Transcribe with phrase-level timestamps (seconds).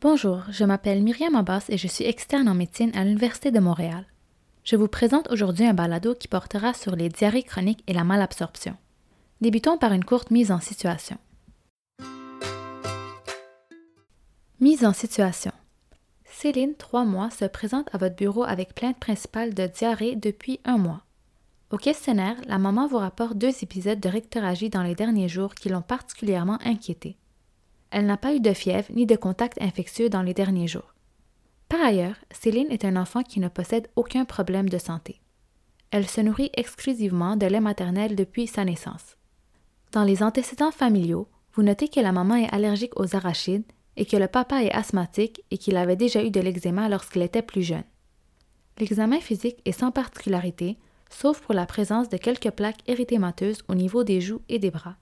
[0.00, 4.06] Bonjour, je m'appelle Myriam Abbas et je suis externe en médecine à l'Université de Montréal.
[4.62, 8.76] Je vous présente aujourd'hui un balado qui portera sur les diarrhées chroniques et la malabsorption.
[9.40, 11.18] Débutons par une courte mise en situation.
[14.60, 15.50] Mise en situation.
[16.26, 20.78] Céline, 3 mois, se présente à votre bureau avec plainte principale de diarrhée depuis un
[20.78, 21.02] mois.
[21.72, 25.70] Au questionnaire, la maman vous rapporte deux épisodes de rectoragie dans les derniers jours qui
[25.70, 27.16] l'ont particulièrement inquiétée.
[27.90, 30.94] Elle n'a pas eu de fièvre ni de contact infectieux dans les derniers jours.
[31.68, 35.20] Par ailleurs, Céline est un enfant qui ne possède aucun problème de santé.
[35.90, 39.16] Elle se nourrit exclusivement de lait maternel depuis sa naissance.
[39.92, 43.64] Dans les antécédents familiaux, vous notez que la maman est allergique aux arachides
[43.96, 47.42] et que le papa est asthmatique et qu'il avait déjà eu de l'eczéma lorsqu'il était
[47.42, 47.84] plus jeune.
[48.78, 50.78] L'examen physique est sans particularité,
[51.10, 54.96] sauf pour la présence de quelques plaques érythémateuses au niveau des joues et des bras.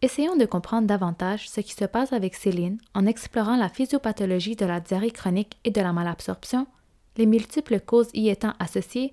[0.00, 4.64] Essayons de comprendre davantage ce qui se passe avec Céline en explorant la physiopathologie de
[4.64, 6.68] la diarrhée chronique et de la malabsorption,
[7.16, 9.12] les multiples causes y étant associées,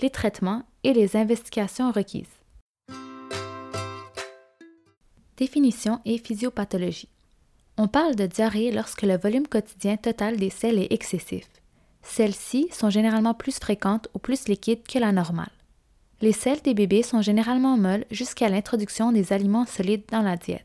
[0.00, 2.24] les traitements et les investigations requises.
[5.36, 7.08] Définition et physiopathologie.
[7.76, 11.46] On parle de diarrhée lorsque le volume quotidien total des selles est excessif.
[12.02, 15.50] Celles-ci sont généralement plus fréquentes ou plus liquides que la normale.
[16.22, 20.64] Les selles des bébés sont généralement molles jusqu'à l'introduction des aliments solides dans la diète.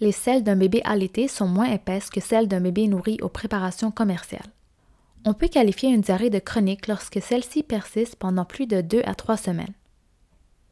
[0.00, 3.90] Les selles d'un bébé allaité sont moins épaisses que celles d'un bébé nourri aux préparations
[3.90, 4.52] commerciales.
[5.24, 9.14] On peut qualifier une diarrhée de chronique lorsque celle-ci persiste pendant plus de 2 à
[9.14, 9.72] 3 semaines.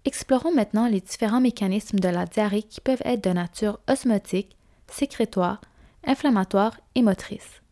[0.05, 5.63] Explorons maintenant les différents mécanismes de la diarrhée qui peuvent être de nature osmotique, sécrétoire,
[6.07, 7.63] inflammatoire et motrice.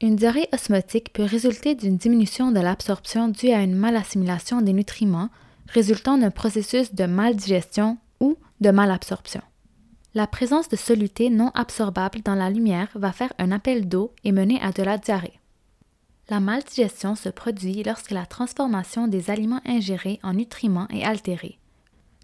[0.00, 5.30] Une diarrhée osmotique peut résulter d'une diminution de l'absorption due à une malassimilation des nutriments
[5.68, 9.42] résultant d'un processus de maldigestion ou de malabsorption.
[10.14, 14.32] La présence de solutés non absorbables dans la lumière va faire un appel d'eau et
[14.32, 15.38] mener à de la diarrhée.
[16.30, 21.58] La maldigestion se produit lorsque la transformation des aliments ingérés en nutriments est altérée.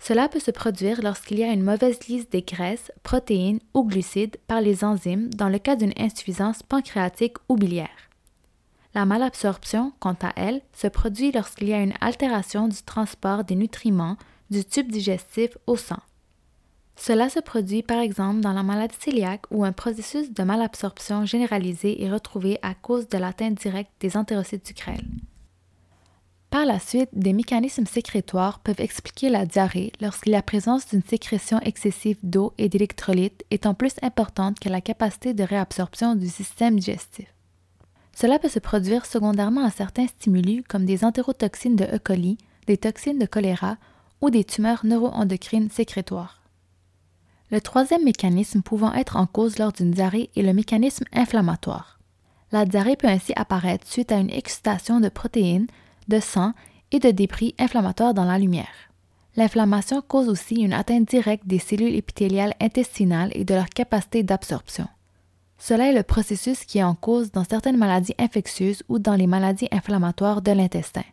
[0.01, 4.37] Cela peut se produire lorsqu'il y a une mauvaise lise des graisses, protéines ou glucides
[4.47, 7.89] par les enzymes dans le cas d'une insuffisance pancréatique ou biliaire.
[8.95, 13.57] La malabsorption, quant à elle, se produit lorsqu'il y a une altération du transport des
[13.57, 14.17] nutriments
[14.51, 15.99] du tube digestif au sang.
[16.97, 22.05] Cela se produit par exemple dans la maladie cœliaque où un processus de malabsorption généralisé
[22.05, 25.05] est retrouvé à cause de l'atteinte directe des entérocytes du grêle.
[26.51, 31.03] Par la suite, des mécanismes sécrétoires peuvent expliquer la diarrhée lorsqu'il y a présence d'une
[31.03, 36.79] sécrétion excessive d'eau et d'électrolytes étant plus importante que la capacité de réabsorption du système
[36.79, 37.34] digestif.
[38.17, 41.99] Cela peut se produire secondairement à certains stimuli comme des entérotoxines de E.
[41.99, 43.77] coli, des toxines de choléra
[44.21, 46.41] ou des tumeurs neuroendocrines sécrétoires.
[47.51, 51.99] Le troisième mécanisme pouvant être en cause lors d'une diarrhée est le mécanisme inflammatoire.
[52.53, 55.67] La diarrhée peut ainsi apparaître suite à une excitation de protéines,
[56.09, 56.53] de sang
[56.93, 58.91] et de débris inflammatoires dans la lumière.
[59.37, 64.87] L'inflammation cause aussi une atteinte directe des cellules épithéliales intestinales et de leur capacité d'absorption.
[65.59, 69.27] Cela est le processus qui est en cause dans certaines maladies infectieuses ou dans les
[69.27, 71.05] maladies inflammatoires de l'intestin.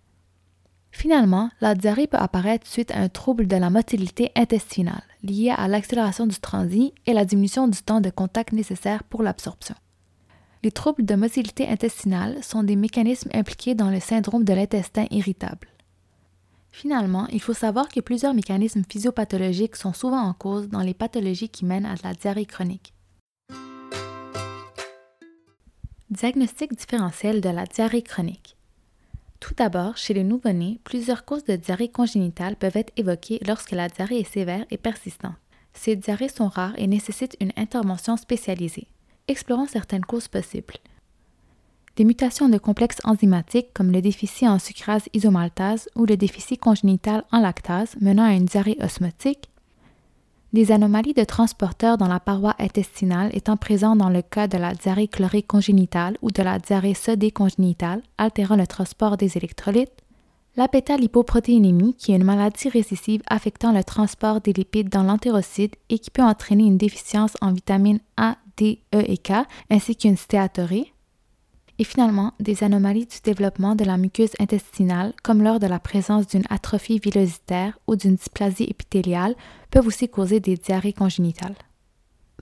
[0.92, 5.68] Finalement, la diarrhée peut apparaître suite à un trouble de la motilité intestinale, lié à
[5.68, 9.76] l'accélération du transit et la diminution du temps de contact nécessaire pour l'absorption.
[10.64, 15.70] Les troubles de motilité intestinale sont des mécanismes impliqués dans le syndrome de l'intestin irritable.
[16.72, 21.50] Finalement, il faut savoir que plusieurs mécanismes physiopathologiques sont souvent en cause dans les pathologies
[21.50, 22.94] qui mènent à la diarrhée chronique.
[26.12, 28.58] Diagnostic différentiel de la diarrhée chronique.
[29.40, 33.88] Tout d'abord, chez les nouveau-nés, plusieurs causes de diarrhée congénitale peuvent être évoquées lorsque la
[33.88, 35.38] diarrhée est sévère et persistante.
[35.74, 38.88] Ces diarrhées sont rares et nécessitent une intervention spécialisée.
[39.30, 40.74] Explorons certaines causes possibles.
[41.96, 47.24] Des mutations de complexes enzymatiques comme le déficit en sucrase isomaltase ou le déficit congénital
[47.32, 49.50] en lactase menant à une diarrhée osmotique,
[50.54, 54.74] des anomalies de transporteurs dans la paroi intestinale étant présentes dans le cas de la
[54.74, 59.92] diarrhée chlorique congénitale ou de la diarrhée sodée congénitale, altérant le transport des électrolytes,
[60.58, 60.68] la
[60.98, 66.12] lipoprotéinémie qui est une maladie récessive affectant le transport des lipides dans l'entérocyte et qui
[66.12, 69.32] peut entraîner une déficience en vitamines A, D, E et K,
[69.70, 70.94] ainsi qu'une stéatorée,
[71.82, 76.28] et finalement des anomalies du développement de la muqueuse intestinale, comme lors de la présence
[76.28, 79.34] d'une atrophie villositaire ou d'une dysplasie épithéliale,
[79.72, 81.56] peuvent aussi causer des diarrhées congénitales.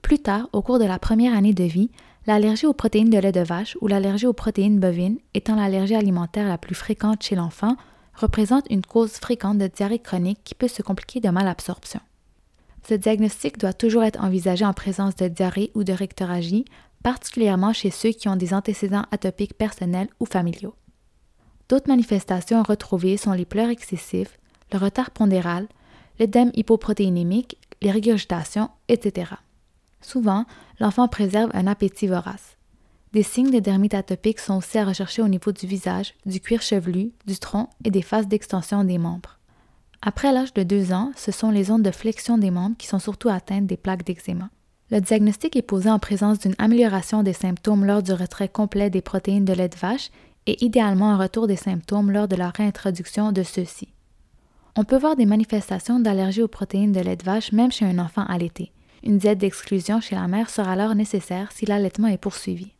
[0.02, 1.90] Plus tard, au cours de la première année de vie,
[2.26, 6.46] l'allergie aux protéines de lait de vache ou l'allergie aux protéines bovines, étant l'allergie alimentaire
[6.46, 7.76] la plus fréquente chez l'enfant,
[8.14, 12.00] représente une cause fréquente de diarrhée chronique qui peut se compliquer de malabsorption.
[12.86, 16.66] Ce diagnostic doit toujours être envisagé en présence de diarrhée ou de rectoragie
[17.02, 20.74] particulièrement chez ceux qui ont des antécédents atopiques personnels ou familiaux.
[21.68, 24.38] D'autres manifestations retrouvées sont les pleurs excessifs,
[24.72, 25.68] le retard pondéral,
[26.18, 29.32] l'édème hypoprotéinémique, les régurgitations, etc.
[30.00, 30.44] Souvent,
[30.78, 32.56] l'enfant préserve un appétit vorace.
[33.12, 36.62] Des signes de dermite atopique sont aussi à rechercher au niveau du visage, du cuir
[36.62, 39.38] chevelu, du tronc et des phases d'extension des membres.
[40.02, 42.98] Après l'âge de 2 ans, ce sont les zones de flexion des membres qui sont
[42.98, 44.48] surtout atteintes des plaques d'eczéma.
[44.90, 49.02] Le diagnostic est posé en présence d'une amélioration des symptômes lors du retrait complet des
[49.02, 50.10] protéines de lait de vache
[50.46, 53.88] et idéalement un retour des symptômes lors de la réintroduction de ceux-ci.
[54.76, 58.00] On peut voir des manifestations d'allergie aux protéines de lait de vache même chez un
[58.00, 58.72] enfant allaité.
[59.04, 62.72] Une diète d'exclusion chez la mère sera alors nécessaire si l'allaitement est poursuivi.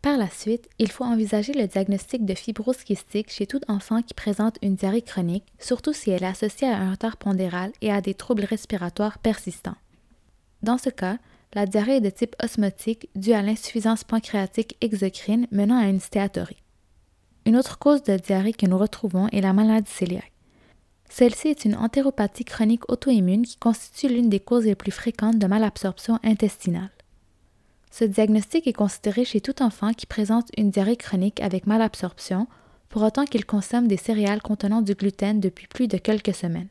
[0.00, 4.14] Par la suite, il faut envisager le diagnostic de fibrose kystique chez tout enfant qui
[4.14, 8.00] présente une diarrhée chronique, surtout si elle est associée à un retard pondéral et à
[8.00, 9.76] des troubles respiratoires persistants.
[10.62, 11.18] Dans ce cas,
[11.54, 16.62] la diarrhée est de type osmotique due à l'insuffisance pancréatique exocrine menant à une stéatorie.
[17.44, 20.32] Une autre cause de diarrhée que nous retrouvons est la maladie cœliaque.
[21.10, 25.46] Celle-ci est une entéropathie chronique auto-immune qui constitue l'une des causes les plus fréquentes de
[25.46, 26.90] malabsorption intestinale.
[27.90, 32.46] Ce diagnostic est considéré chez tout enfant qui présente une diarrhée chronique avec malabsorption,
[32.88, 36.68] pour autant qu'il consomme des céréales contenant du gluten depuis plus de quelques semaines.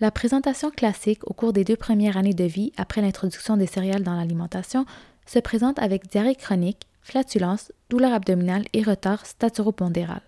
[0.00, 4.02] La présentation classique au cours des deux premières années de vie après l'introduction des céréales
[4.02, 4.86] dans l'alimentation
[5.24, 10.22] se présente avec diarrhée chronique, flatulence, douleur abdominale et retard staturopondéral.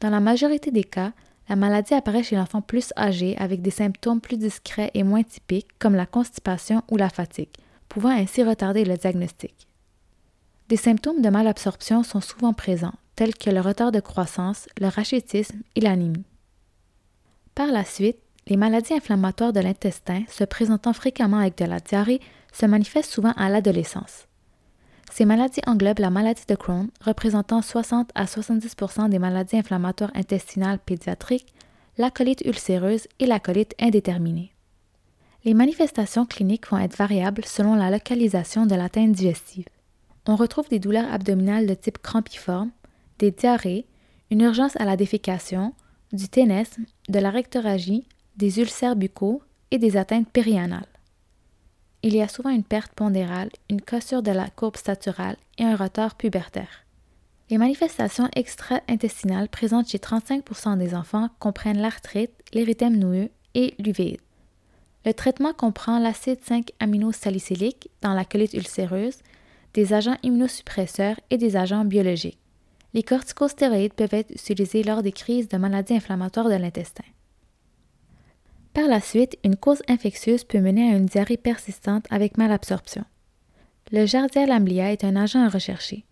[0.00, 1.12] Dans la majorité des cas,
[1.48, 5.68] la maladie apparaît chez l'enfant plus âgé avec des symptômes plus discrets et moins typiques
[5.78, 7.50] comme la constipation ou la fatigue,
[7.88, 9.66] pouvant ainsi retarder le diagnostic.
[10.68, 15.60] Des symptômes de malabsorption sont souvent présents, tels que le retard de croissance, le rachitisme
[15.74, 16.24] et l'anémie.
[17.54, 22.20] Par la suite, les maladies inflammatoires de l'intestin, se présentant fréquemment avec de la diarrhée,
[22.52, 24.26] se manifestent souvent à l'adolescence.
[25.12, 30.78] Ces maladies englobent la maladie de Crohn, représentant 60 à 70% des maladies inflammatoires intestinales
[30.78, 31.52] pédiatriques,
[31.98, 34.52] la colite ulcéreuse et la colite indéterminée.
[35.44, 39.66] Les manifestations cliniques vont être variables selon la localisation de l'atteinte digestive.
[40.26, 42.70] On retrouve des douleurs abdominales de type crampiforme,
[43.18, 43.86] des diarrhées,
[44.30, 45.74] une urgence à la défécation,
[46.12, 48.06] du ténesme, de la rectoragie,
[48.42, 49.40] des ulcères buccaux
[49.70, 50.88] et des atteintes périanales.
[52.02, 55.76] Il y a souvent une perte pondérale, une cassure de la courbe staturale et un
[55.76, 56.84] retard pubertaire.
[57.50, 64.20] Les manifestations extra-intestinales présentes chez 35% des enfants comprennent l'arthrite, l'érythème noueux et l'uvéite.
[65.06, 69.18] Le traitement comprend l'acide 5-aminosalicylique dans la colite ulcéreuse,
[69.74, 72.40] des agents immunosuppresseurs et des agents biologiques.
[72.92, 77.04] Les corticostéroïdes peuvent être utilisés lors des crises de maladies inflammatoires de l'intestin.
[78.74, 83.04] Par la suite, une cause infectieuse peut mener à une diarrhée persistante avec malabsorption.
[83.90, 86.04] Le Jardial lamblia est un agent à rechercher.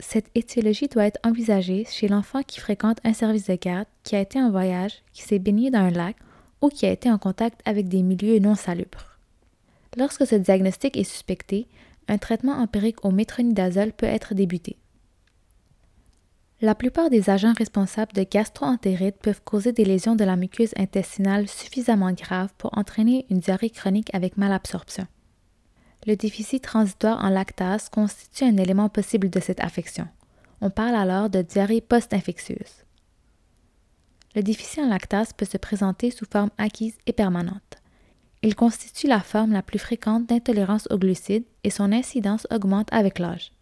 [0.00, 4.20] Cette étiologie doit être envisagée chez l'enfant qui fréquente un service de garde, qui a
[4.20, 6.16] été en voyage, qui s'est baigné dans un lac
[6.60, 9.18] ou qui a été en contact avec des milieux non salubres.
[9.96, 11.68] Lorsque ce diagnostic est suspecté,
[12.08, 14.76] un traitement empirique au métronidazole peut être débuté.
[16.62, 21.48] La plupart des agents responsables de gastroentérite peuvent causer des lésions de la muqueuse intestinale
[21.48, 25.06] suffisamment graves pour entraîner une diarrhée chronique avec malabsorption.
[26.06, 30.08] Le déficit transitoire en lactase constitue un élément possible de cette affection.
[30.62, 32.84] On parle alors de diarrhée post-infectieuse.
[34.34, 37.82] Le déficit en lactase peut se présenter sous forme acquise et permanente.
[38.42, 43.18] Il constitue la forme la plus fréquente d'intolérance aux glucides et son incidence augmente avec
[43.18, 43.52] l'âge.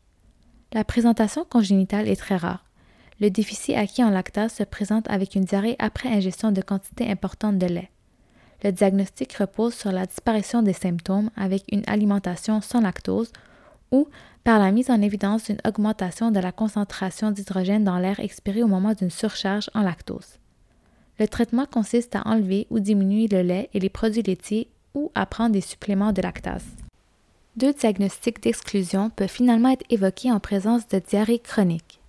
[0.73, 2.65] La présentation congénitale est très rare.
[3.21, 7.59] Le déficit acquis en lactase se présente avec une diarrhée après ingestion de quantités importantes
[7.59, 7.91] de lait.
[8.65, 13.31] Le diagnostic repose sur la disparition des symptômes avec une alimentation sans lactose
[13.93, 14.09] ou
[14.43, 18.67] par la mise en évidence d'une augmentation de la concentration d'hydrogène dans l'air expiré au
[18.67, 20.39] moment d'une surcharge en lactose.
[21.19, 25.27] Le traitement consiste à enlever ou diminuer le lait et les produits laitiers ou à
[25.27, 26.65] prendre des suppléments de lactase.
[27.57, 32.01] Deux diagnostics d'exclusion peuvent finalement être évoqués en présence de diarrhée chronique.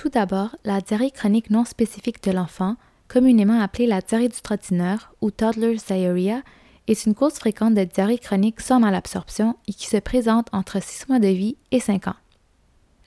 [0.00, 2.76] Tout d'abord, la diarrhée chronique non spécifique de l'enfant,
[3.06, 6.40] communément appelée la diarrhée du trottineur ou toddler's diarrhea,
[6.88, 11.10] est une cause fréquente de diarrhée chronique sans malabsorption et qui se présente entre 6
[11.10, 12.16] mois de vie et 5 ans.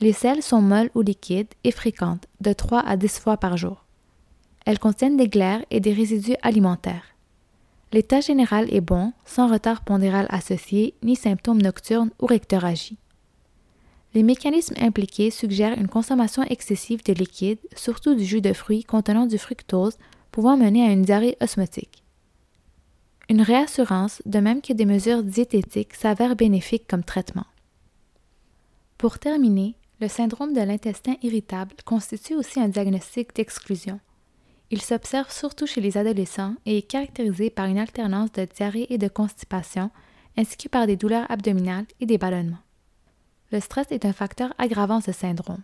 [0.01, 3.85] Les selles sont molles ou liquides et fréquentes, de 3 à 10 fois par jour.
[4.67, 7.15] Elles contiennent des glaires et des résidus alimentaires.
[7.91, 12.99] L'état général est bon, sans retard pondéral associé, ni symptômes nocturnes ou rectoragie.
[14.13, 19.25] Les mécanismes impliqués suggèrent une consommation excessive de liquide, surtout du jus de fruits contenant
[19.25, 19.97] du fructose,
[20.31, 22.03] pouvant mener à une diarrhée osmotique.
[23.29, 27.45] Une réassurance, de même que des mesures diététiques, s'avère bénéfique comme traitement.
[28.97, 33.99] Pour terminer, le syndrome de l'intestin irritable constitue aussi un diagnostic d'exclusion.
[34.69, 38.97] Il s'observe surtout chez les adolescents et est caractérisé par une alternance de diarrhée et
[38.97, 39.89] de constipation,
[40.37, 42.57] ainsi que par des douleurs abdominales et des ballonnements.
[43.53, 45.61] Le stress est un facteur aggravant ce syndrome.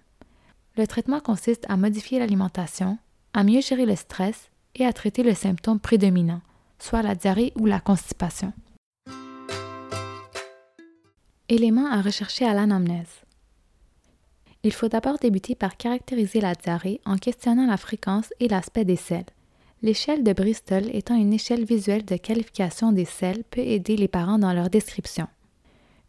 [0.78, 3.00] Le traitement consiste à modifier l'alimentation,
[3.34, 6.42] à mieux gérer le stress et à traiter le symptôme prédominant,
[6.78, 8.54] soit la diarrhée ou la constipation.
[11.50, 13.24] Éléments à rechercher à l'anamnèse.
[14.62, 18.98] Il faut d'abord débuter par caractériser la diarrhée en questionnant la fréquence et l'aspect des
[18.98, 19.26] selles.
[19.82, 24.38] L'échelle de Bristol étant une échelle visuelle de qualification des selles peut aider les parents
[24.38, 25.28] dans leur description.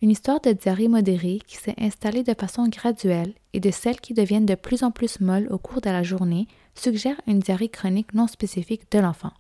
[0.02, 4.14] Une histoire de diarrhée modérée qui s'est installée de façon graduelle et de celles qui
[4.14, 8.14] deviennent de plus en plus molles au cours de la journée suggère une diarrhée chronique
[8.14, 9.32] non spécifique de l'enfant.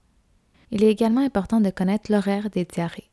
[0.70, 3.10] Il est également important de connaître l'horaire des diarrhées.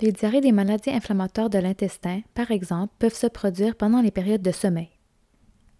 [0.00, 4.42] Les diarrhées des maladies inflammatoires de l'intestin, par exemple, peuvent se produire pendant les périodes
[4.42, 4.90] de sommeil.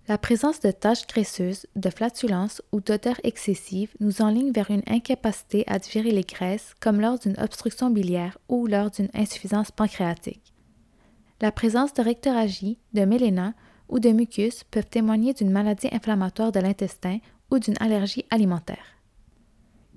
[0.08, 5.64] La présence de taches graisseuses, de flatulences ou d'odeurs excessives nous enligne vers une incapacité
[5.66, 10.51] à digérer les graisses comme lors d'une obstruction biliaire ou lors d'une insuffisance pancréatique.
[11.42, 13.54] La présence de rectoragie, de méléna
[13.88, 17.18] ou de mucus peuvent témoigner d'une maladie inflammatoire de l'intestin
[17.50, 18.96] ou d'une allergie alimentaire.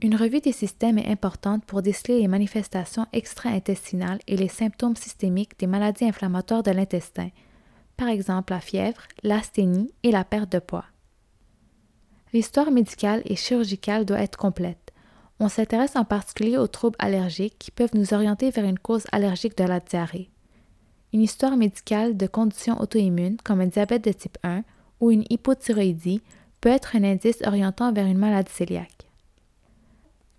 [0.02, 5.60] Une revue des systèmes est importante pour déceler les manifestations extra-intestinales et les symptômes systémiques
[5.60, 7.30] des maladies inflammatoires de l'intestin,
[7.96, 10.86] par exemple la fièvre, l'asthénie et la perte de poids.
[12.34, 14.92] L'histoire médicale et chirurgicale doit être complète.
[15.40, 19.56] On s'intéresse en particulier aux troubles allergiques qui peuvent nous orienter vers une cause allergique
[19.60, 20.32] de la diarrhée
[21.16, 24.66] une histoire médicale de conditions auto-immunes comme un diabète de type 1
[25.00, 26.22] ou une hypothyroïdie
[26.60, 29.08] peut être un indice orientant vers une maladie cœliaque.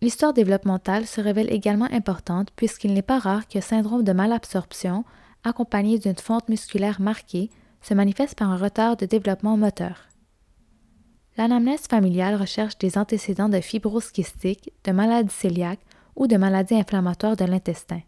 [0.02, 5.06] L'histoire développementale se révèle également importante puisqu'il n'est pas rare que syndrome de malabsorption,
[5.44, 7.48] accompagné d'une fonte musculaire marquée,
[7.80, 9.96] se manifeste par un retard de développement moteur.
[11.38, 17.36] L'anamnèse familiale recherche des antécédents de fibrose kystique, de maladie cœliaque ou de maladies inflammatoires
[17.36, 18.02] de l'intestin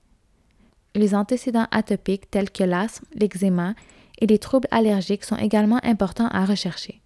[0.94, 3.74] les antécédents atopiques tels que l'asthme, l'eczéma
[4.20, 7.00] et les troubles allergiques sont également importants à rechercher.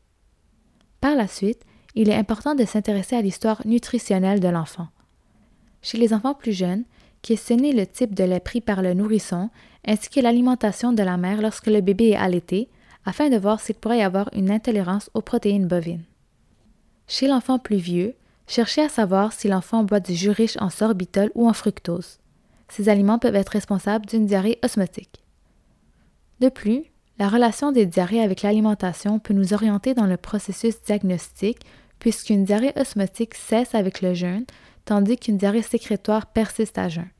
[1.01, 1.63] Par la suite,
[1.95, 4.89] il est important de s'intéresser à l'histoire nutritionnelle de l'enfant.
[5.83, 6.85] Chez les enfants plus jeunes,
[7.21, 9.51] questionner le type de lait pris par le nourrisson
[9.87, 12.69] ainsi que l'alimentation de la mère lorsque le bébé est allaité
[13.05, 16.05] afin de voir s'il pourrait y avoir une intolérance aux protéines bovines.
[17.09, 18.15] Chez l'enfant plus vieux,
[18.47, 22.19] cherchez à savoir si l'enfant boit du jus riche en sorbitol ou en fructose.
[22.73, 25.23] Ces aliments peuvent être responsables d'une diarrhée osmotique.
[26.41, 26.85] De plus,
[27.19, 31.61] la relation des diarrhées avec l'alimentation peut nous orienter dans le processus diagnostique
[31.99, 34.47] puisqu'une diarrhée osmotique cesse avec le jeûne,
[34.87, 37.11] tandis qu'une diarrhée sécrétoire persiste à jeûn.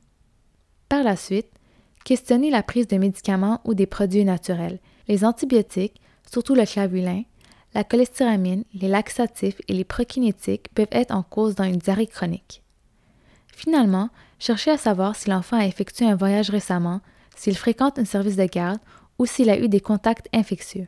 [0.89, 1.51] Par la suite,
[2.03, 4.79] questionnez la prise de médicaments ou des produits naturels.
[5.07, 7.21] Les antibiotiques, surtout le clavulin,
[7.75, 12.62] la cholestéramine, les laxatifs et les prokinétiques peuvent être en cause dans une diarrhée chronique.
[13.55, 17.01] Finalement, cherchez à savoir si l'enfant a effectué un voyage récemment,
[17.35, 18.79] s'il fréquente un service de garde
[19.19, 20.87] ou s'il a eu des contacts infectieux.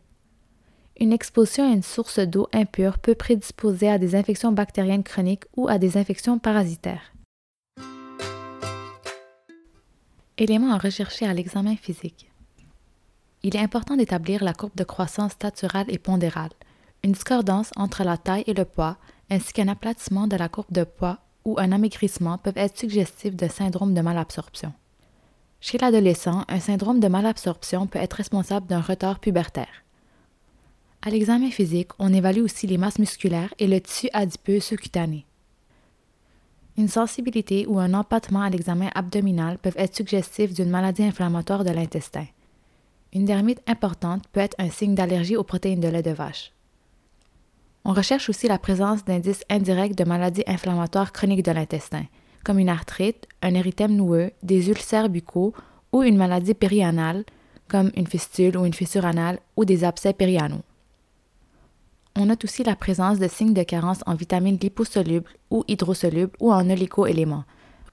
[1.00, 5.68] Une exposition à une source d'eau impure peut prédisposer à des infections bactériennes chroniques ou
[5.68, 7.14] à des infections parasitaires.
[10.38, 12.30] Éléments à rechercher à l'examen physique.
[13.44, 16.52] Il est important d'établir la courbe de croissance staturale et pondérale,
[17.04, 18.98] une discordance entre la taille et le poids,
[19.30, 23.48] ainsi qu'un aplatissement de la courbe de poids ou un amaigrissement peuvent être suggestifs de
[23.48, 24.74] syndrome de malabsorption.
[25.62, 29.84] Chez l'adolescent, un syndrome de malabsorption peut être responsable d'un retard pubertaire.
[31.02, 35.26] À l'examen physique, on évalue aussi les masses musculaires et le tissu adipeux sous-cutané.
[36.78, 41.70] Une sensibilité ou un empattement à l'examen abdominal peuvent être suggestifs d'une maladie inflammatoire de
[41.70, 42.26] l'intestin.
[43.14, 46.55] Une dermite importante peut être un signe d'allergie aux protéines de lait de vache.
[47.88, 52.06] On recherche aussi la présence d'indices indirects de maladies inflammatoires chroniques de l'intestin,
[52.44, 55.54] comme une arthrite, un érythème noueux, des ulcères buccaux
[55.94, 57.26] ou une maladie périanale,
[57.68, 60.64] comme une fistule ou une fissure anale ou des abcès périanaux.
[62.16, 66.52] On note aussi la présence de signes de carence en vitamines liposolubles ou hydrosolubles ou
[66.52, 67.44] en oligo-éléments.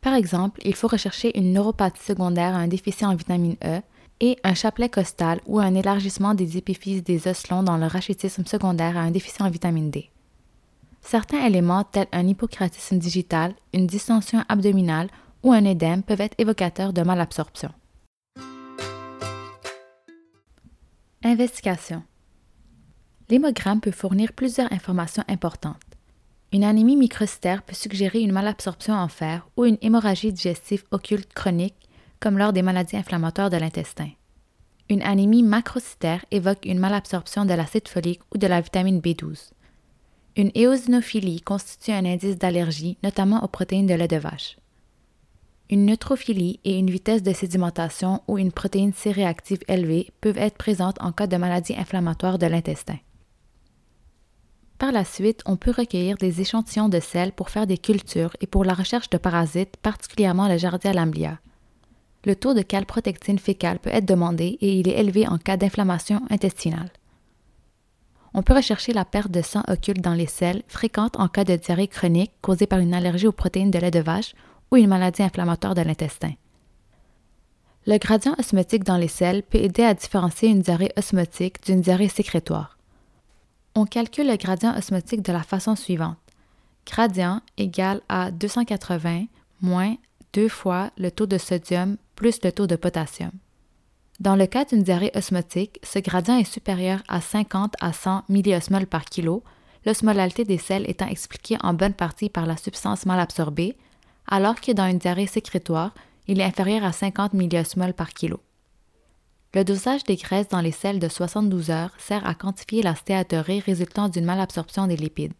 [0.01, 3.83] Par exemple, il faut rechercher une neuropathie secondaire à un déficit en vitamine E,
[4.23, 8.97] et un chapelet costal ou un élargissement des épiphyses des os dans le rachitisme secondaire
[8.97, 10.11] à un déficit en vitamine D.
[11.01, 15.09] Certains éléments tels un hypocratisme digital, une distension abdominale
[15.43, 17.71] ou un édème peuvent être évocateurs de malabsorption.
[21.25, 22.05] Investigation.
[23.29, 25.81] L'hémogramme peut fournir plusieurs informations importantes.
[26.53, 31.89] Une anémie microcytaire peut suggérer une malabsorption en fer ou une hémorragie digestive occulte chronique,
[32.23, 34.09] comme lors des maladies inflammatoires de l'intestin.
[34.89, 39.51] Une anémie macrocytaire évoque une malabsorption de l'acide folique ou de la vitamine B12.
[40.37, 44.57] Une éosinophilie constitue un indice d'allergie, notamment aux protéines de lait de vache.
[45.69, 50.57] Une neutrophilie et une vitesse de sédimentation ou une protéine C réactive élevée peuvent être
[50.57, 52.99] présentes en cas de maladie inflammatoire de l'intestin.
[54.79, 58.47] Par la suite, on peut recueillir des échantillons de sel pour faire des cultures et
[58.47, 61.41] pour la recherche de parasites, particulièrement le Giardia lamblia.
[62.25, 66.23] Le taux de calprotectine fécale peut être demandé et il est élevé en cas d'inflammation
[66.31, 66.91] intestinale.
[68.35, 71.57] On peut rechercher la perte de sang occulte dans les selles, fréquente en cas de
[71.57, 74.35] diarrhée chronique causée par une allergie aux protéines de lait de vache
[74.71, 76.33] ou une maladie inflammatoire de l'intestin.
[77.87, 82.09] Le gradient osmotique dans les selles peut aider à différencier une diarrhée osmotique d'une diarrhée
[82.09, 82.79] sécrétoire.
[83.75, 86.17] On calcule le gradient osmotique de la façon suivante.
[86.87, 89.25] Gradient égal à 280
[89.61, 89.97] moins
[90.33, 93.33] 2 fois le taux de sodium plus le taux de potassium.
[94.21, 98.87] Dans le cas d'une diarrhée osmotique, ce gradient est supérieur à 50 à 100 milliosmoles
[98.87, 99.43] par kilo,
[99.85, 103.77] l'osmolalité des selles étant expliquée en bonne partie par la substance mal absorbée,
[104.29, 105.95] alors que dans une diarrhée sécrétoire,
[106.29, 108.39] il est inférieur à 50 milliosmoles par kilo.
[109.53, 113.59] Le dosage des graisses dans les selles de 72 heures sert à quantifier la stéatorée
[113.59, 115.35] résultant d'une malabsorption des lipides.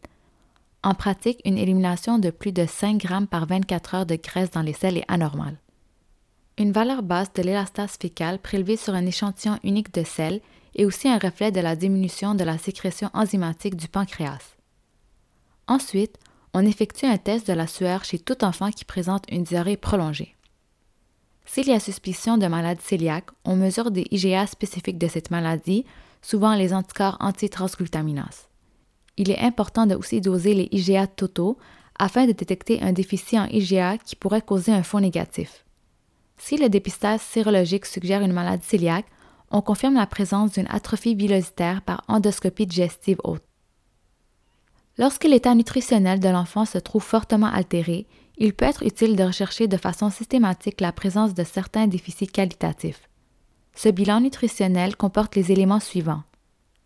[0.83, 4.63] En pratique, une élimination de plus de 5 grammes par 24 heures de graisse dans
[4.63, 5.59] les selles est anormale.
[6.59, 10.41] Une valeur basse de l'élastase fécale prélevée sur un échantillon unique de sel
[10.75, 14.57] est aussi un reflet de la diminution de la sécrétion enzymatique du pancréas.
[15.67, 16.19] Ensuite,
[16.55, 20.37] on effectue un test de la sueur chez tout enfant qui présente une diarrhée prolongée.
[21.47, 25.85] S'il y a suspicion de maladie cœliaque, on mesure des IgA spécifiques de cette maladie,
[26.21, 28.49] souvent les anticorps antitransglutaminase.
[29.17, 31.59] Il est important de aussi doser les IgA totaux
[31.99, 35.62] afin de détecter un déficit en IgA qui pourrait causer un faux négatif.
[36.45, 39.07] Si le dépistage sérologique suggère une maladie cœliaque,
[39.53, 43.45] on confirme la présence d'une atrophie villositaire par endoscopie digestive haute.
[44.99, 49.69] Lorsque l'état nutritionnel de l'enfant se trouve fortement altéré, il peut être utile de rechercher
[49.69, 53.09] de façon systématique la présence de certains déficits qualitatifs.
[53.77, 56.25] Ce bilan nutritionnel comporte les éléments suivants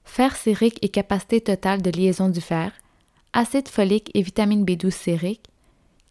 [0.05, 2.73] fer sérique et capacité totale de liaison du fer,
[3.33, 5.47] acide folique et vitamine B12 sérique,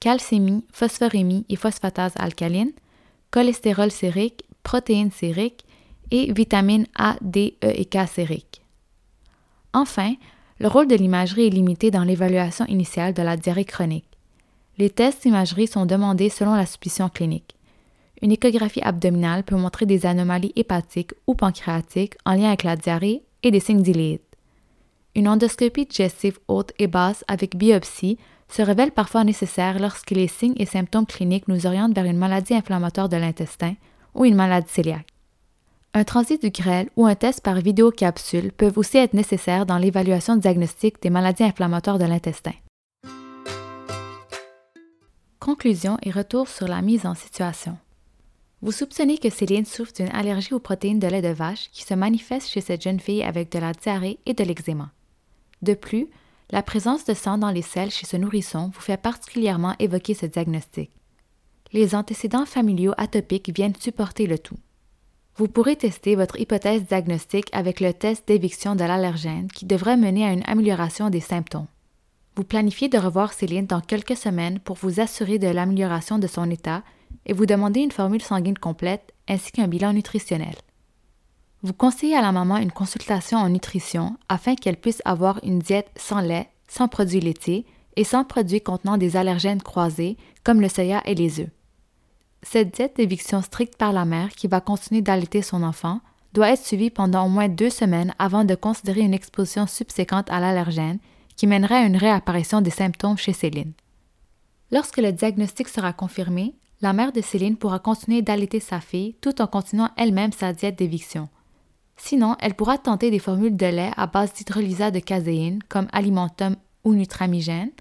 [0.02, 2.74] calcémie, phosphorémie et phosphatase alcaline,
[3.32, 5.66] cholestérol sérique, protéines sériques
[6.12, 8.62] et vitamines A, D, E et K sériques.
[9.74, 10.16] Enfin,
[10.60, 14.08] le rôle de l'imagerie est limité dans l'évaluation initiale de la diarrhée chronique.
[14.78, 17.56] Les tests d'imagerie sont demandés selon la suspicion clinique.
[18.22, 23.24] Une échographie abdominale peut montrer des anomalies hépatiques ou pancréatiques en lien avec la diarrhée
[23.44, 24.24] et des signes d'iléite.
[25.16, 28.18] Une endoscopie digestive haute et basse avec biopsie
[28.50, 32.54] se révèle parfois nécessaire lorsque les signes et symptômes cliniques nous orientent vers une maladie
[32.54, 33.76] inflammatoire de l'intestin
[34.14, 35.08] ou une maladie cœliaque.
[35.94, 40.36] Un transit du grêle ou un test par vidéocapsule peuvent aussi être nécessaires dans l'évaluation
[40.36, 42.54] diagnostique des maladies inflammatoires de l'intestin.
[45.40, 47.78] Conclusion et retour sur la mise en situation.
[48.62, 51.94] Vous soupçonnez que Céline souffre d'une allergie aux protéines de lait de vache qui se
[51.94, 54.92] manifeste chez cette jeune fille avec de la diarrhée et de l'eczéma.
[55.62, 56.08] De plus,
[56.52, 60.26] la présence de sang dans les selles chez ce nourrisson vous fait particulièrement évoquer ce
[60.26, 60.92] diagnostic.
[61.74, 64.58] Les antécédents familiaux atopiques viennent supporter le tout.
[65.38, 70.26] Vous pourrez tester votre hypothèse diagnostique avec le test d'éviction de l'allergène qui devrait mener
[70.26, 71.68] à une amélioration des symptômes.
[72.36, 76.50] Vous planifiez de revoir Céline dans quelques semaines pour vous assurer de l'amélioration de son
[76.50, 76.84] état
[77.26, 80.56] et vous demander une formule sanguine complète ainsi qu'un bilan nutritionnel.
[81.66, 85.90] Vous conseillez à la maman une consultation en nutrition afin qu'elle puisse avoir une diète
[85.96, 91.02] sans lait, sans produits laitiers et sans produits contenant des allergènes croisés comme le soya
[91.06, 91.50] et les œufs.
[92.44, 96.02] Cette diète d'éviction stricte par la mère qui va continuer d'allaiter son enfant
[96.34, 100.40] doit être suivie pendant au moins deux semaines avant de considérer une exposition subséquente à
[100.40, 101.00] l'allergène
[101.36, 103.74] qui mènerait à une réapparition des symptômes chez Céline.
[104.70, 109.42] Lorsque le diagnostic sera confirmé, la mère de Céline pourra continuer d'allaiter sa fille tout
[109.42, 111.28] en continuant elle-même sa diète d'éviction.
[111.98, 116.56] Sinon, elle pourra tenter des formules de lait à base d'hydrolysat de caséine comme Alimentum
[116.84, 117.72] ou Nutramigène.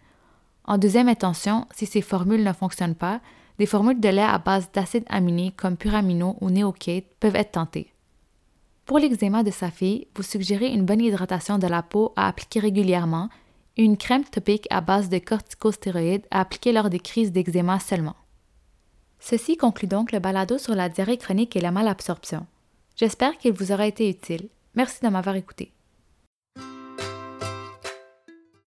[0.64, 3.20] En deuxième intention, si ces formules ne fonctionnent pas,
[3.59, 7.92] des formules de lait à base d'acides aminés comme Puramino ou Neocate peuvent être tentées.
[8.87, 12.61] Pour l'eczéma de sa fille, vous suggérez une bonne hydratation de la peau à appliquer
[12.61, 13.29] régulièrement
[13.77, 18.16] une crème topique à base de corticostéroïdes à appliquer lors des crises d'eczéma seulement.
[19.18, 22.46] Ceci conclut donc le balado sur la diarrhée chronique et la malabsorption.
[22.96, 24.48] J'espère qu'il vous aura été utile.
[24.74, 25.72] Merci de m'avoir écouté.